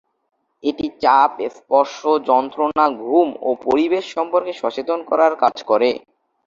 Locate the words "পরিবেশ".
3.65-4.05